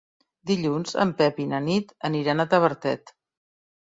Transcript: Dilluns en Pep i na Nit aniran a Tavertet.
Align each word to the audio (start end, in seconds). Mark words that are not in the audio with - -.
Dilluns 0.51 0.95
en 1.03 1.09
Pep 1.19 1.37
i 1.43 1.45
na 1.51 1.59
Nit 1.67 1.93
aniran 2.09 2.41
a 2.41 2.45
Tavertet. 2.53 3.13